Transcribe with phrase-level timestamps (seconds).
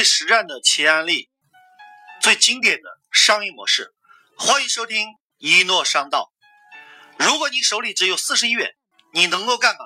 [0.00, 1.28] 最实战的企业案例，
[2.22, 3.92] 最经典的商业模式。
[4.38, 6.32] 欢迎收听一诺商道。
[7.18, 8.74] 如果你手里只有四十亿元，
[9.12, 9.80] 你能够干嘛？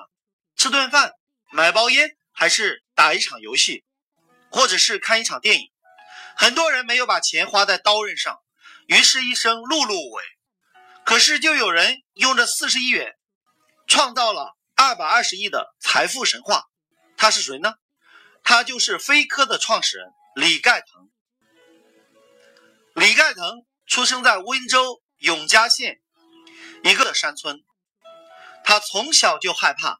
[0.55, 1.11] 吃顿饭、
[1.51, 3.83] 买包烟，还是打一场游戏，
[4.49, 5.69] 或者是看一场电影？
[6.37, 8.39] 很多人没有把钱花在刀刃上，
[8.87, 10.23] 于是一生碌碌无为。
[11.03, 13.17] 可是就有人用这四十亿元，
[13.85, 16.63] 创造了二百二十亿的财富神话。
[17.17, 17.73] 他是谁呢？
[18.45, 21.09] 他就是飞科的创始人李盖腾。
[22.93, 25.99] 李盖腾出生在温州永嘉县
[26.83, 27.63] 一个山村，
[28.63, 29.99] 他从小就害怕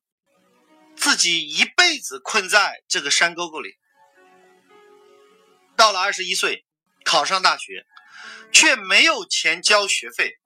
[0.95, 3.77] 自己一辈子困在这个山沟沟里。
[5.75, 6.65] 到了二十一岁，
[7.03, 7.85] 考上大学，
[8.53, 10.37] 却没有钱交学费，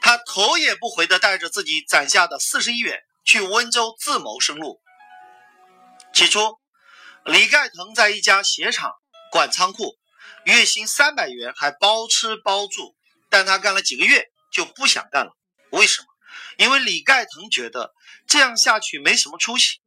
[0.00, 4.80] 他头也不回的带着自己攒下的四十一元去温州自谋生路。
[6.12, 6.60] 起初，
[7.24, 8.92] 李盖腾在一家鞋厂
[9.30, 9.96] 管仓库，
[10.44, 12.94] 月薪三百元，还包吃包住。
[13.30, 15.32] 但他干了几个月就不想干了。
[15.70, 16.08] 为什么？
[16.58, 17.94] 因为李盖腾觉得
[18.26, 19.80] 这样下去没什么出息。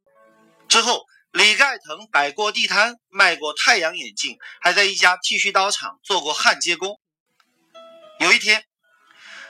[0.68, 7.00] 之后，李盖腾摆过地摊，卖过太阳眼镜，还在一家剃须刀厂做过焊接工。
[8.20, 8.66] 有一天，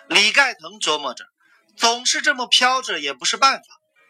[0.09, 1.25] 李盖腾琢磨着，
[1.77, 3.63] 总是这么飘着也不是办法。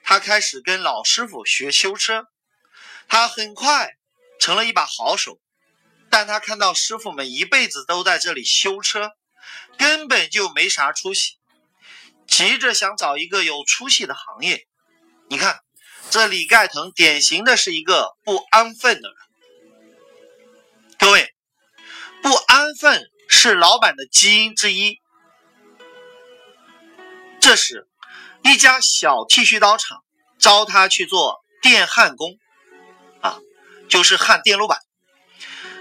[0.03, 2.25] 他开始跟老师傅学修车。
[3.07, 3.91] 他很快
[4.39, 5.39] 成了一把好手，
[6.09, 9.11] 但他看到师傅们一辈子都在这里修车，
[9.77, 11.37] 根本就没啥出息，
[12.27, 14.67] 急着想找一个有出息的行业。
[15.29, 15.59] 你看，
[16.09, 19.17] 这李盖腾典型的是一个不安分的人。
[20.99, 21.33] 各位，
[22.21, 24.99] 不安分是老板的基因之一。
[27.39, 27.87] 这时，
[28.43, 30.03] 一家小剃须刀厂
[30.37, 32.39] 招他去做电焊工。
[33.89, 34.80] 就是焊电路板。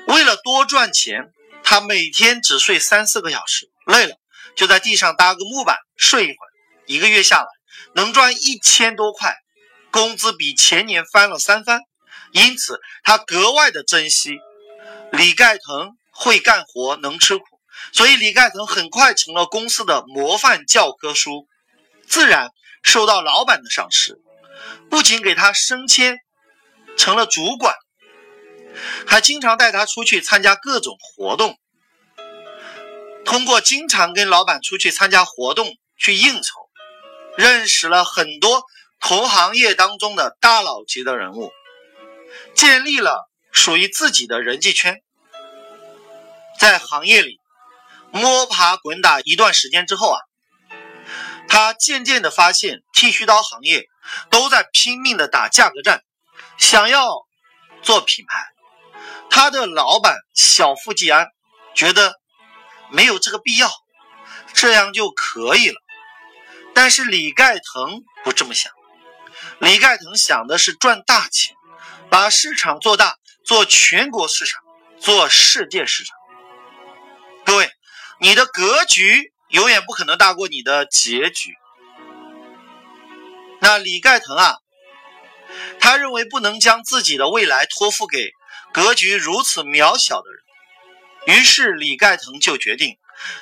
[0.07, 4.17] 为了多赚钱，他每天只睡三四个小时，累了
[4.55, 6.51] 就在地上搭个木板睡一会儿。
[6.87, 7.47] 一个月下来，
[7.95, 9.35] 能赚一千多块，
[9.91, 11.81] 工资比前年翻了三番。
[12.33, 14.39] 因此，他格外的珍惜
[15.13, 17.45] 李盖腾会干活，能吃苦，
[17.93, 21.47] 所以李盖腾很快成了公司的模范教科书，
[22.07, 22.51] 自然
[22.83, 24.19] 受到老板的赏识，
[24.91, 26.19] 不仅给他升迁，
[26.99, 27.75] 成了主管。
[29.07, 31.59] 还经常带他出去参加各种活动。
[33.25, 36.69] 通过经常跟老板出去参加活动去应酬，
[37.37, 38.65] 认识了很多
[39.01, 41.51] 同行业当中的大佬级的人物，
[42.55, 45.01] 建立了属于自己的人际圈。
[46.59, 47.41] 在行业里
[48.13, 50.21] 摸爬滚打一段时间之后啊，
[51.49, 53.89] 他渐渐的发现剃须刀行业
[54.31, 56.05] 都在拼命的打价格战，
[56.59, 57.27] 想要
[57.83, 58.54] 做品牌。
[59.31, 61.27] 他的老板小富即安，
[61.75, 62.15] 觉得
[62.91, 63.71] 没有这个必要，
[64.53, 65.77] 这样就可以了。
[66.73, 68.73] 但是李盖腾不这么想，
[69.59, 71.57] 李盖腾想的是赚大钱，
[72.11, 74.63] 把市场做大，做全国市场，
[75.01, 76.17] 做世界市场。
[77.45, 77.71] 各位，
[78.21, 81.55] 你的格局永远不可能大过你的结局。
[83.61, 84.57] 那李盖腾啊，
[85.81, 88.31] 他认为不能将自己的未来托付给。
[88.75, 92.99] 格局如此渺小的人，于是李盖腾就决定：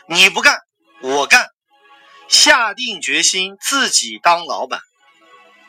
[0.06, 0.58] 你不干，
[1.00, 1.48] 我干，
[2.28, 4.82] 下定决心自己当老板。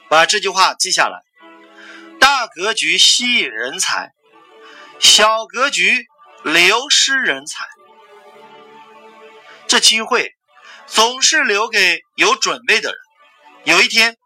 [0.10, 1.22] 把这句话记下来：
[2.20, 4.12] 大格局吸引人才，
[5.00, 6.08] 小格局
[6.44, 7.66] 流失人才。
[9.66, 10.36] 这机会
[10.88, 13.00] 总是留给有准备的人。
[13.64, 14.18] 有一天，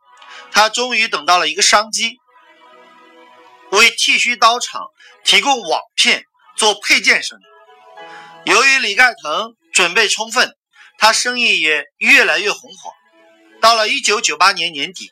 [0.52, 2.18] 他终于等到了一个商机。
[3.70, 4.88] 为剃须刀厂
[5.28, 6.24] 提供网片
[6.56, 8.50] 做配件生意。
[8.50, 10.56] 由于李盖腾准备充分，
[10.98, 12.94] 他生意也越来越红火。
[13.60, 15.12] 到了1998年年底，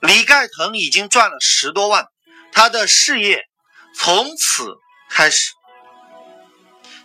[0.00, 2.06] 李盖腾已经赚了十多万，
[2.52, 3.44] 他的事业
[3.94, 4.76] 从此
[5.10, 5.52] 开始。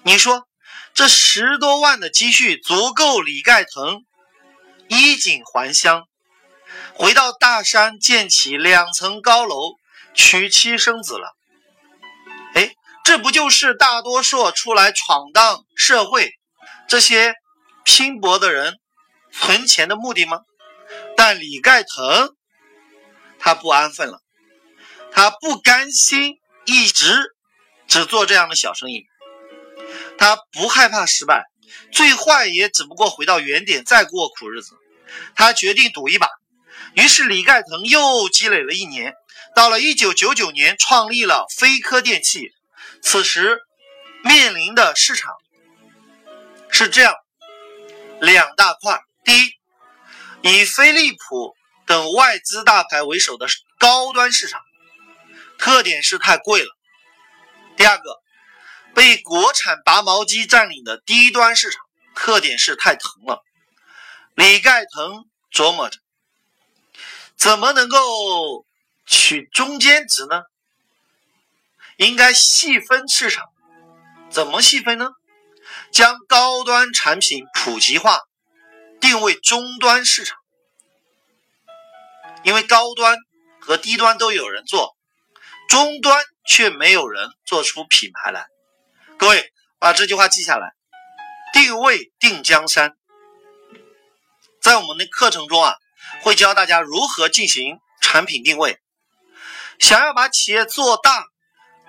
[0.04, 0.48] 你说
[0.94, 4.06] 这十多万的积蓄足够李盖腾
[4.88, 6.04] 衣锦还乡，
[6.94, 9.74] 回到大山建起两层高楼？
[10.16, 11.36] 娶妻生子了，
[13.04, 16.32] 这不就是大多数出来闯荡社会
[16.88, 17.36] 这些
[17.84, 18.80] 拼搏的人
[19.32, 20.40] 存钱的目的吗？
[21.18, 22.36] 但李盖腾
[23.40, 24.22] 他不安分了，
[25.12, 27.36] 他不甘心一直
[27.88, 29.06] 只做这样的小生意，
[30.18, 31.44] 他不害怕失败，
[31.92, 34.78] 最坏也只不过回到原点再过苦日子。
[35.36, 36.28] 他决定赌一把，
[36.94, 39.14] 于是李盖腾又积累了一年。
[39.56, 42.54] 到了一九九九年，创立了飞科电器。
[43.04, 43.62] 此时
[44.24, 45.36] 面临的市场
[46.70, 47.14] 是这样
[48.20, 49.52] 两大块：第一，
[50.42, 51.54] 以飞利浦
[51.86, 53.46] 等外资大牌为首的
[53.78, 54.62] 高端市场，
[55.60, 56.70] 特点是太贵了；
[57.76, 58.22] 第二个，
[58.96, 61.82] 被国产拔毛机占领的低端市场，
[62.16, 63.44] 特点是太疼了。
[64.34, 66.00] 李盖腾琢磨着，
[67.36, 68.66] 怎么能够
[69.06, 70.42] 取中间值呢？
[71.98, 73.45] 应该细分市场，
[74.30, 75.12] 怎么细分呢？
[75.92, 78.19] 将高端产品普及化，
[79.00, 80.38] 定位终端市场。
[82.44, 83.18] 因为高端
[83.60, 84.98] 和低端都有人做，
[85.69, 88.48] 终端却没有人做出品牌来。
[89.18, 90.74] 各位把这句话记下来：
[91.54, 92.98] 定位定江山。
[94.62, 95.75] 在我们的课程中啊，
[96.22, 98.80] 会教大家如何进行产品定位。
[99.80, 101.25] 想要把企业做大，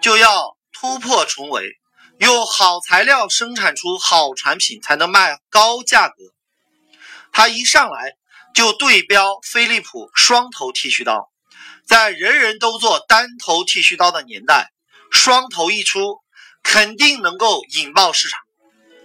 [0.04, 1.78] 就要突破重围，
[2.18, 6.14] 用好材料生产出好产品，才能卖高价格。
[7.32, 8.12] 他一上来
[8.54, 11.30] 就对标飞利浦双头剃须刀，
[11.86, 14.72] 在人人都做单头剃须刀的年代，
[15.10, 16.18] 双头一出，
[16.62, 18.38] 肯定能够引爆市场。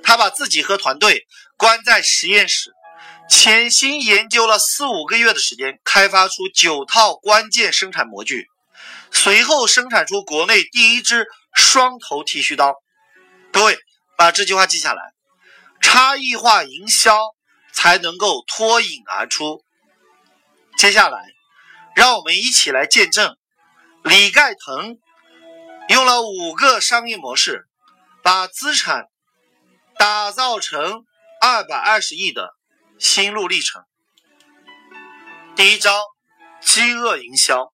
[0.03, 2.73] 他把自己和团队关在实验室。
[3.29, 8.49] 潜心研究了四五个月的时间，开发出九套关键生产模具，
[9.11, 12.75] 随后生产出国内第一支双头剃须刀。
[13.51, 13.77] 各位
[14.17, 15.13] 把这句话记下来：
[15.81, 17.19] 差异化营销
[17.73, 19.63] 才能够脱颖而出。
[20.77, 21.25] 接下来，
[21.95, 23.37] 让我们一起来见证
[24.03, 24.97] 李盖腾
[25.89, 27.67] 用了五个商业模式，
[28.23, 29.05] 把资产
[29.97, 31.03] 打造成
[31.41, 32.55] 二百二十亿的。
[32.99, 33.81] 心路历程。
[35.55, 36.01] 第一招，
[36.59, 37.71] 饥饿营销。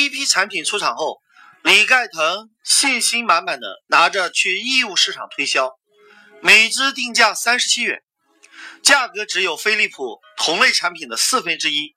[0.00, 1.20] 第一批产品出厂后，
[1.62, 5.78] 李盖腾信心满满的拿着去义乌市场推销，
[6.40, 8.02] 每只定价三十七元，
[8.82, 11.94] 价格只有飞利浦同类产品的四分之一。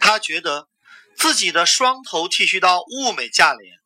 [0.00, 0.66] 他觉得
[1.16, 3.76] 自己的双头剃须刀物美价廉，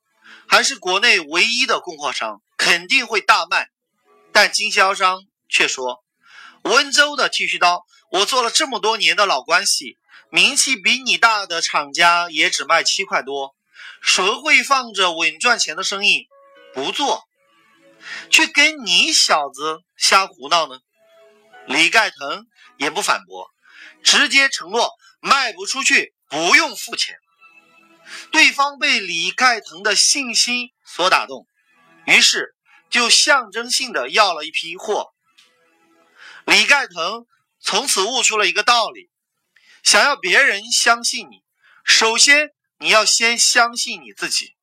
[0.48, 3.68] 还是国内唯一的供货商，肯定会大卖。
[4.32, 6.02] 但经销商却说。
[6.62, 13.56] 温州的剃须刀，我做了这么多年的老关系，名气比你大的厂家也只卖七块多，
[14.02, 16.28] 谁会放着稳赚钱的生意
[16.74, 17.26] 不做，
[18.30, 20.80] 去跟你小子瞎胡闹呢？
[21.66, 22.46] 李盖腾
[22.78, 23.50] 也不反驳，
[24.02, 27.16] 直接承诺卖不出去不用付钱。
[28.32, 31.46] 对方被李盖腾的信心所打动，
[32.06, 32.54] 于是
[32.88, 35.12] 就象征性的要了一批货。
[36.44, 37.26] 李盖腾
[37.60, 39.10] 从此悟出了一个道理：
[39.82, 41.42] 想要别人相信你，
[41.84, 44.56] 首先你要先相信你自己。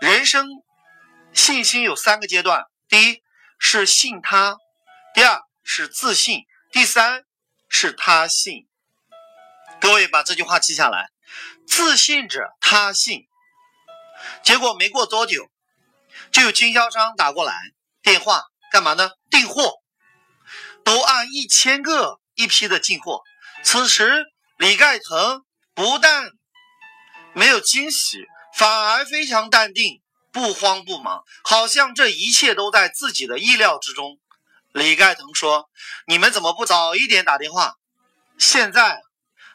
[0.00, 0.46] 人生
[1.32, 3.22] 信心有三个阶段：第一
[3.58, 4.58] 是信他，
[5.14, 7.24] 第二是自信，第三
[7.68, 8.68] 是他信。
[9.80, 11.10] 各位把这句话记下来：
[11.66, 13.26] 自信者他信。
[14.42, 15.50] 结果没过多久，
[16.30, 17.54] 就有经销商打过来
[18.02, 19.10] 电话，干嘛呢？
[19.30, 19.74] 订货。
[20.84, 23.22] 都按一千个一批的进货。
[23.62, 24.24] 此时，
[24.58, 25.44] 李盖腾
[25.74, 26.30] 不但
[27.34, 28.24] 没有惊喜，
[28.54, 30.00] 反而非常淡定，
[30.32, 34.18] 不慌不忙，好像这一切都在自己的意料之中。
[34.72, 35.68] 李盖腾说
[36.06, 37.74] ：“你们怎么不早一点打电话？
[38.38, 39.00] 现在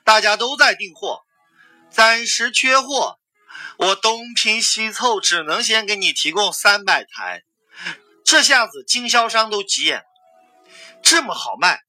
[0.03, 1.21] 大家都在订货，
[1.91, 3.19] 暂时缺货，
[3.77, 7.43] 我东拼西凑，只能先给你提供三百台。”
[8.25, 10.03] 这下子经销商都急眼了。
[11.03, 11.81] 这么好卖，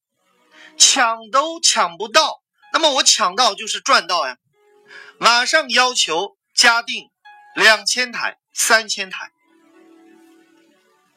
[0.77, 4.37] 抢都抢不到，那么我抢到就是赚到呀！
[5.19, 7.11] 马上要求加订
[7.55, 9.31] 两千台、三千台。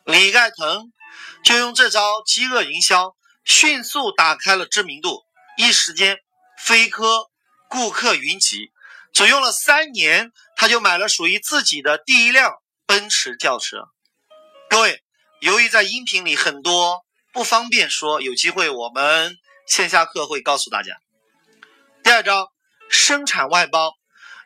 [0.04, 0.92] 李盖腾
[1.44, 5.24] 就用这招饥饿营销，迅速打开了知名度，
[5.58, 6.20] 一时间
[6.58, 7.30] 飞科
[7.70, 8.72] 顾客云集。
[9.14, 12.54] 只用了三年，他就买了属于自己的第一辆
[12.86, 13.78] 奔驰轿车。
[14.70, 15.02] 各位，
[15.40, 17.04] 由于在音频里很多。
[17.32, 20.98] 不方便说，有机会我们线下课会告诉大家。
[22.04, 22.52] 第二招，
[22.90, 23.94] 生产外包。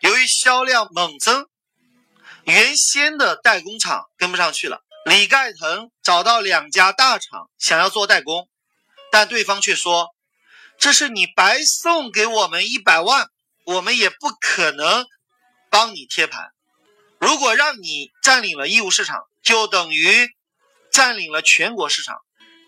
[0.01, 1.47] 由于销量猛增，
[2.43, 4.81] 原先的代工厂跟不上去了。
[5.05, 8.47] 李盖腾找到两家大厂想要做代工，
[9.11, 10.15] 但对方却说
[10.79, 13.27] ：“这是你白送给我们一百万，
[13.65, 15.05] 我们也不可能
[15.69, 16.51] 帮你贴盘。
[17.19, 20.29] 如果让你占领了义乌市场，就等于
[20.91, 22.17] 占领了全国市场。”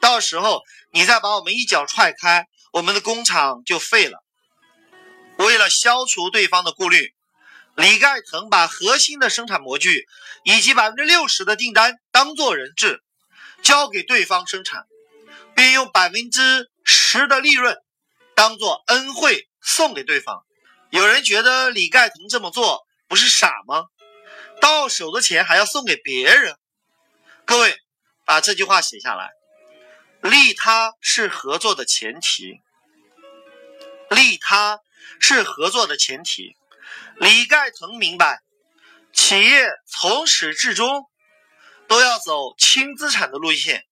[0.01, 4.21] 到时候你再把我们一脚踹开，我们的工厂就废了。
[5.37, 7.13] 为了消除对方的顾虑，
[7.75, 10.07] 李盖腾把核心的生产模具
[10.43, 13.01] 以及百分之六十的订单当做人质，
[13.63, 14.85] 交给对方生产，
[15.55, 17.77] 并用百分之十的利润
[18.35, 20.43] 当做恩惠送给对方。
[20.89, 23.85] 有人觉得李盖腾这么做不是傻吗？
[24.59, 26.55] 到手的钱还要送给别人？
[27.45, 27.75] 各位
[28.25, 29.29] 把这句话写下来：
[30.21, 32.61] 利他是合作的前提，
[34.09, 34.79] 利他
[35.19, 36.55] 是合作的前提。
[37.15, 38.41] 李盖腾明白，
[39.11, 41.09] 企业从始至终
[41.87, 43.85] 都要走轻资产的路线，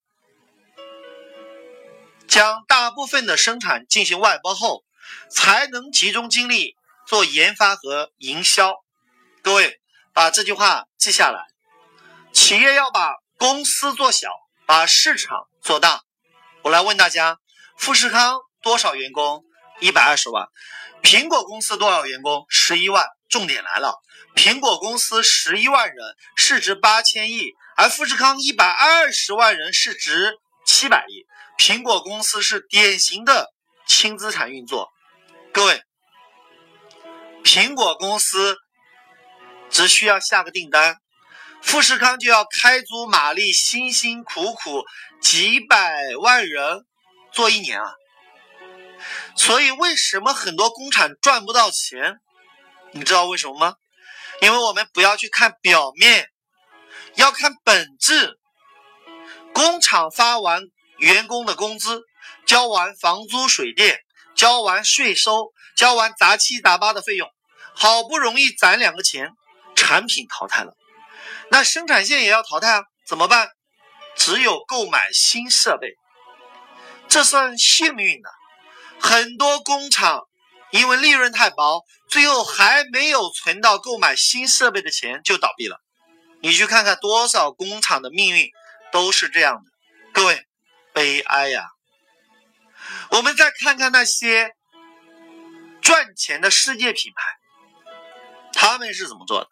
[2.28, 4.84] 将大部分的生产进行外包后，
[5.30, 6.76] 才能集中精力
[7.08, 8.76] 做研发和营销。
[9.42, 9.82] 各位
[10.14, 11.48] 把这句话记下来：
[12.34, 14.30] 企业要把公司做小，
[14.68, 16.04] 把市场做大。
[16.62, 17.38] 我来问大家，
[17.78, 19.46] 富士康多少员工？
[19.80, 20.48] 一百二十万。
[21.02, 22.46] 苹果公司多少员工？
[22.50, 23.06] 十一万。
[23.30, 24.02] 重点来了，
[24.36, 25.98] 苹果公司十一万人，
[26.36, 30.34] 市值八千亿，而富士康一百二十万人，市值
[30.66, 31.26] 七百亿。
[31.58, 33.54] 苹果公司是典型的
[33.86, 34.90] 轻资产运作。
[35.54, 35.84] 各位，
[37.44, 38.58] 苹果公司
[39.70, 40.98] 只需要下个订单，
[41.62, 44.84] 富士康就要开足马力，辛辛苦苦
[45.22, 46.86] 几百万人
[47.32, 47.94] 做一年啊。
[49.36, 52.20] 所以，为什么很多工厂赚不到钱？
[52.92, 53.76] 你知道为什么吗？
[54.42, 56.30] 因为我们不要去看表面，
[57.16, 58.38] 要看本质。
[59.54, 60.64] 工厂发完
[60.98, 62.02] 员工的工资，
[62.46, 64.00] 交完房租水电，
[64.36, 67.30] 交完税收，交完杂七杂八的费用，
[67.74, 69.32] 好不容易攒两个钱，
[69.76, 70.74] 产品淘汰了，
[71.52, 72.84] 那生产线也要淘汰啊？
[73.06, 73.50] 怎么办？
[74.16, 75.96] 只有购买新设备，
[77.08, 78.30] 这算幸运的。
[79.00, 80.28] 很多工厂
[80.72, 85.82] 因为利润太薄，最后还没有存到购买新设备的钱就倒闭了。
[86.42, 88.50] 你去看看多少工厂的命运
[88.92, 89.62] 都是这样的，
[90.14, 90.46] 各位，
[90.94, 91.64] 悲哀呀！
[93.12, 94.52] 我们再看看那些
[95.82, 97.24] 赚钱的世界品牌，
[98.54, 99.48] 他们是怎么做的？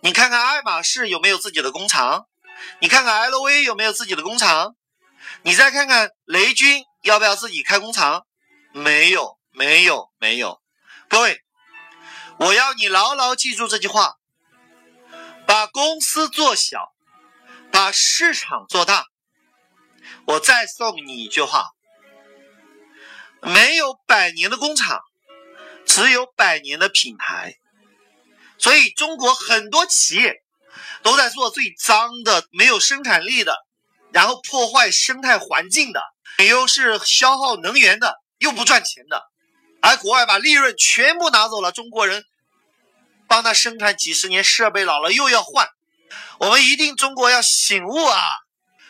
[0.00, 2.28] 你看看爱马仕有没有自己的工厂？
[2.80, 4.76] 你看看 LV 有没有自己的工厂？
[5.42, 8.26] 你再看看雷军要不要自己开工厂？
[8.72, 10.60] 没有，没有，没有。
[11.08, 11.42] 各位，
[12.38, 14.16] 我要你牢牢记住这句话：
[15.46, 16.92] 把公司做小，
[17.72, 19.06] 把市场做大。
[20.26, 21.70] 我再送你一句话：
[23.42, 25.00] 没有百年的工厂，
[25.86, 27.58] 只有百年的品牌。
[28.58, 30.34] 所以，中国很多企业
[31.02, 33.56] 都在做最脏的、没有生产力的，
[34.12, 36.02] 然后破坏生态环境的，
[36.46, 38.14] 又是消耗能源的。
[38.38, 39.20] 又不赚钱的，
[39.82, 42.22] 而国外把利润全部拿走了，中国人
[43.26, 45.66] 帮他生产几十年，设备老了又要换。
[46.38, 48.20] 我们一定中国要醒悟啊，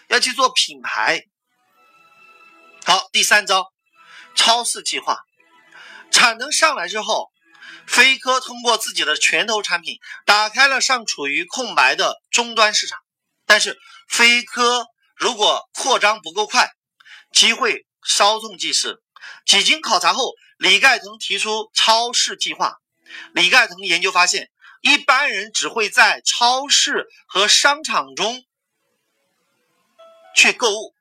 [0.08, 1.22] 要去做品牌。
[2.84, 3.72] 好，第三招，
[4.34, 5.16] 超市计划。
[6.10, 7.30] 产能上来之后，
[7.88, 12.98] 飞科通过自己的拳头产品打开了尚处于空白的终端市场。
[13.46, 13.78] 但是
[14.08, 16.70] 飞科如果扩张不够快，
[17.32, 19.02] 机会稍纵即逝。
[19.46, 22.76] 几经考察后，李盖腾提出超市计划。
[23.32, 24.50] 李盖腾研究发现，
[24.82, 28.44] 一般人只会在超市和商场中
[30.36, 30.94] 去购物。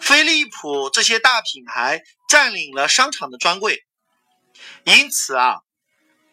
[0.00, 3.84] 飞利浦这些大品牌占领了商场的专柜，
[4.84, 5.56] 因此啊，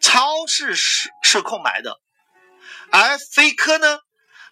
[0.00, 2.00] 超市是是空白的，
[2.90, 3.98] 而飞科呢，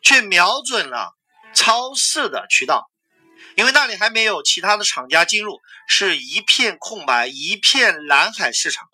[0.02, 1.14] 却瞄准了
[1.54, 2.90] 超市的渠道。
[3.56, 8.88] 因为那里还没有其他的厂家进入，是一片空白，一片蓝海市场。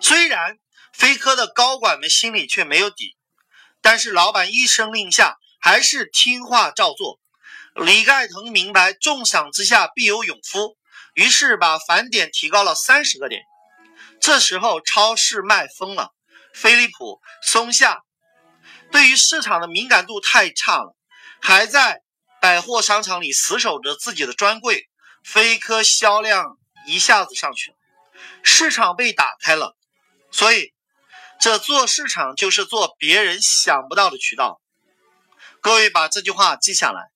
[0.00, 0.58] 虽然
[0.92, 3.16] 飞科的高管们心里却没有底，
[3.82, 7.18] 但是老板一声令下，还是听话照做。
[7.74, 10.77] 李盖腾明白重赏之下必有勇夫，
[11.18, 13.42] 于是把返点提高了三十个点。
[14.20, 16.14] 这时候超市卖疯了，
[16.54, 18.02] 飞利浦、松下
[18.92, 20.94] 对于市场的敏感度太差了，
[21.42, 22.02] 还在。
[22.40, 24.88] 百货商场里死守着自己的专柜，
[25.24, 26.56] 飞科销量
[26.86, 27.76] 一下子上去了，
[28.44, 29.76] 市场被打开了。
[30.30, 30.72] 所以，
[31.40, 34.60] 这做市场就是做别人想不到的渠道。
[35.60, 37.10] 各位把这句话记下来：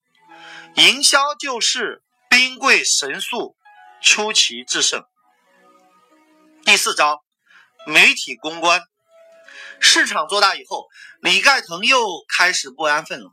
[0.75, 3.55] 营销就是兵贵神速，
[4.03, 5.03] 出奇制胜。
[6.65, 7.23] 第四招，
[7.87, 8.81] 媒体公关。
[9.79, 10.87] 市场做大以后，
[11.21, 13.31] 李盖腾又开始不安分了。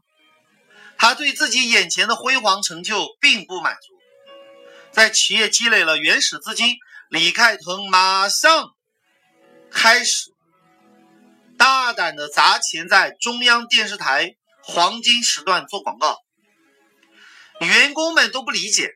[0.97, 3.95] 他对自己眼前的辉煌成就并不满足，
[4.93, 6.77] 在企业积累了原始资金，
[7.09, 8.71] 李盖腾马上
[9.71, 10.31] 开始
[11.57, 16.19] 大胆的砸钱在中央电视台黄金时段做广告，
[17.61, 18.95] 员工们都不理解，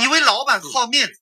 [0.00, 1.12] 以为老板好面子。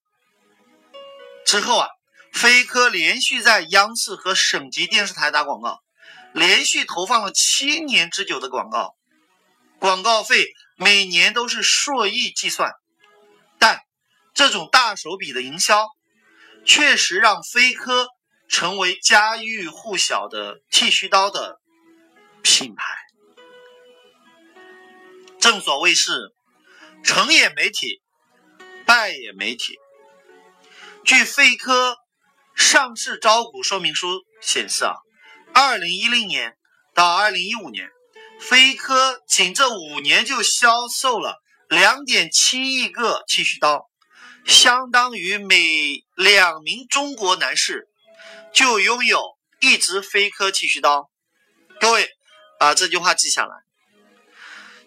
[1.45, 1.89] 之后啊，
[2.33, 5.81] 飞科连续在央视和省级电视台打广告，
[6.33, 8.95] 连续投放了七年之久的广告，
[9.79, 12.73] 广告费每年都是数亿计算。
[13.59, 13.81] 但
[14.35, 15.89] 这种大手笔的营销，
[16.65, 18.09] 确实让飞科
[18.49, 21.61] 成为家喻户晓的剃须刀的
[22.43, 22.85] 品牌。
[25.41, 26.35] 正所谓是
[27.03, 28.03] 成也媒体，
[28.89, 29.79] 败也媒体。
[31.05, 31.99] 据飞科
[32.57, 34.95] 上市招股说明书显示啊，
[35.53, 36.57] 二零一零年
[36.95, 37.91] 到二零一五年，
[38.41, 43.91] 飞科仅这五年就销售了两点七亿个剃须刀，
[44.47, 47.89] 相当于每两名中国男士
[48.55, 49.23] 就拥有
[49.61, 51.11] 一支飞科剃须刀。
[51.79, 52.09] 各位
[52.59, 53.55] 把这句话记下来。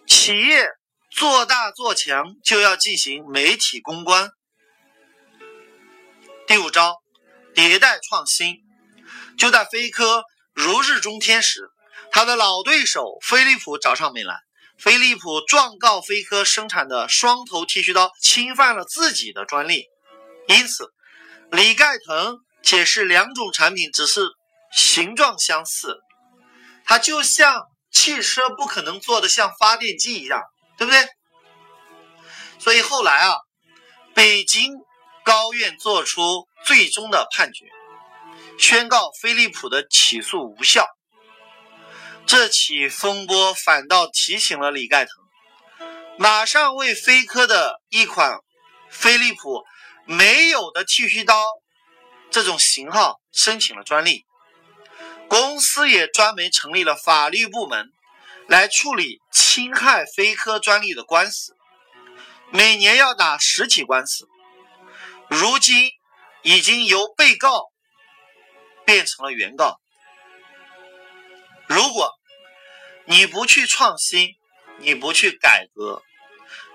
[0.08, 0.66] 企业
[1.14, 4.30] 做大做强，就要进行媒体公关。
[6.46, 7.02] 第五招，
[7.54, 8.56] 迭代创新。
[9.36, 11.70] 就在飞科如日中天时，
[12.10, 14.40] 他的老对手飞利浦找上门来。
[14.78, 19.84] 飞利浦状告飞科生产的双头剃须刀侵犯了自己的专利，
[20.48, 20.92] 因此
[21.50, 24.22] 李盖腾解释两种产品只是
[24.74, 26.00] 形状相似，
[26.84, 27.68] 它就像。
[27.94, 30.40] 汽车不可能做的像发电机一样，
[30.76, 31.06] 对不对？
[32.58, 33.36] 所以后来啊，
[34.14, 34.72] 北京
[35.24, 37.66] 高院作出最终的判决，
[38.58, 40.86] 宣告飞利浦的起诉无效。
[42.24, 45.12] 这起风波反倒提醒了李盖腾，
[46.18, 48.38] 马上为飞科的一款
[48.90, 49.64] 飞利浦
[50.04, 51.44] 没有的剃须刀
[52.30, 54.24] 这种型号申请了专利。
[55.28, 57.90] 公司也专门成立了法律部门，
[58.52, 61.56] 来处理侵害飞科专利的官司，
[62.50, 64.28] 每年要打十起官司。
[65.30, 65.90] 如今
[66.42, 67.72] 已经由被告
[68.84, 69.80] 变成了原告。
[71.66, 72.12] 如果
[73.06, 74.34] 你不去创新，
[74.80, 76.02] 你不去改革，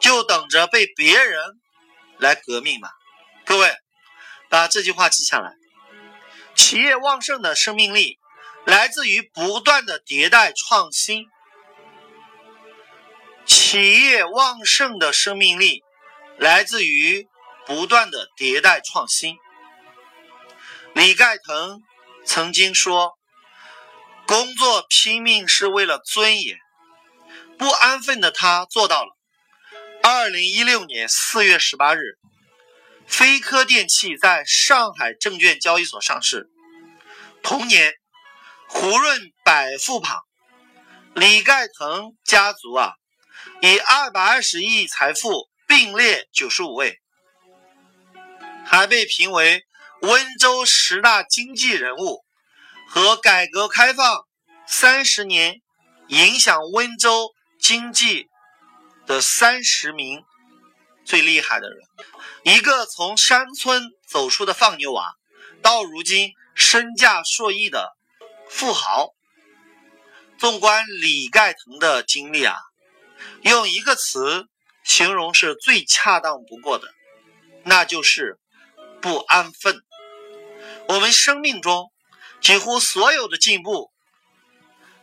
[0.01, 1.39] 就等着被别人
[2.17, 2.89] 来革命吧。
[3.45, 3.71] 各位，
[4.49, 5.51] 把这句话记下来：
[6.55, 8.17] 企业旺盛的生命力。
[8.65, 11.27] 来自于不断的迭代创新，
[13.69, 15.84] 企业旺盛的生命力
[16.38, 17.27] 来自于
[17.65, 19.36] 不断的迭代创新。
[20.93, 21.82] 李盖腾
[22.25, 23.17] 曾经说
[24.25, 26.58] ：“工作拼命是为了尊严。”
[27.60, 29.12] 不安分的他做到了。
[30.01, 31.99] 二零一六年四月十八日，
[33.06, 36.49] 飞科电器在上海证券交易所上市。
[37.43, 37.95] 同年。
[38.69, 40.21] 胡润百富榜，
[41.15, 42.93] 李盖腾家族啊，
[43.62, 46.99] 以二百二十亿财富并列九十五位，
[48.65, 49.65] 还被评为
[50.01, 52.23] 温州十大经济人物
[52.88, 54.25] 和改革开放
[54.65, 55.62] 三十年
[56.07, 58.27] 影响温州经济
[59.05, 60.23] 的三十名
[61.05, 61.77] 最厉害的人。
[62.43, 65.13] 一个从山村走出的放牛娃，
[65.62, 67.95] 到如今身价数亿的。
[68.49, 69.10] 富豪，
[70.38, 72.55] 纵观李盖腾的经历啊，
[73.41, 74.47] 用一个词
[74.84, 76.93] 形容是最恰当不过的，
[77.63, 78.39] 那就是
[79.01, 79.84] 不安分。
[80.88, 81.91] 我们生命中
[82.41, 83.91] 几乎所有的进步，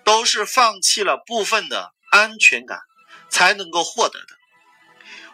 [0.03, 2.81] 都是放弃了部分的安全感
[3.29, 4.27] 才能够获得的。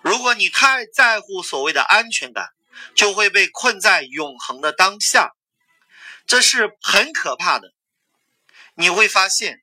[0.02, 2.48] 如果你太在乎所谓的安全感，
[2.94, 5.34] 就会被困在永恒的当下，
[6.26, 7.72] 这是很可怕的。
[8.74, 9.62] 你会发现，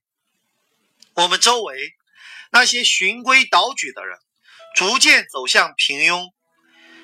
[1.15, 1.96] 我们周围
[2.57, 4.17] 那些循规蹈矩的人，
[4.75, 6.31] 逐渐走向平庸。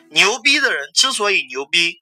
[0.09, 2.01] 牛逼的人之所以牛逼，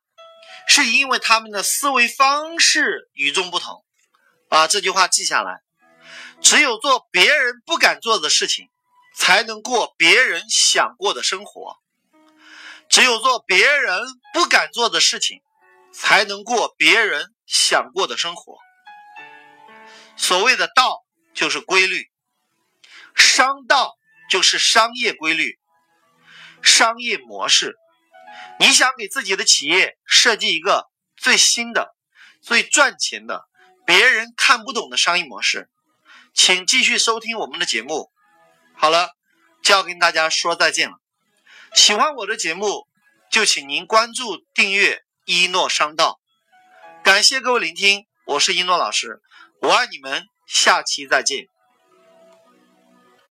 [0.70, 3.84] 是因为他们的思维方式与众不同。
[4.48, 5.60] 把这句话记下来：
[6.42, 8.70] 只有做别人不敢做的事情，
[9.18, 11.74] 才能过别人想过的生活；
[12.88, 14.02] 只有做别人
[14.34, 15.42] 不敢做的事情，
[15.92, 18.60] 才能过别人想过的生活。
[20.16, 22.10] 所谓的道就是规律，
[23.16, 23.96] 商道
[24.30, 25.60] 就是商业规律、
[26.62, 27.76] 商业模式。
[28.60, 31.96] 你想给自己的企业设计一个最新的、
[32.42, 33.46] 最赚钱的、
[33.86, 35.70] 别人看不懂的商业模式，
[36.34, 38.12] 请继续收听我们的节目。
[38.74, 39.10] 好了，
[39.64, 40.96] 就要跟大家说再见了。
[41.74, 42.88] 喜欢我的节目，
[43.32, 46.20] 就请您关注、订阅一诺商道。
[47.04, 49.22] 感谢各位聆听，我是一诺老师，
[49.62, 51.48] 我爱你们，下期再见。